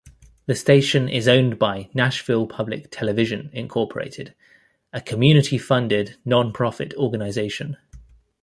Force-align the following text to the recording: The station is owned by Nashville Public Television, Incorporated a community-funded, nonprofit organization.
The 0.47 0.55
station 0.55 1.07
is 1.07 1.27
owned 1.27 1.59
by 1.59 1.91
Nashville 1.93 2.47
Public 2.47 2.89
Television, 2.89 3.51
Incorporated 3.53 4.33
a 4.91 4.99
community-funded, 4.99 6.15
nonprofit 6.25 6.95
organization. 6.95 7.77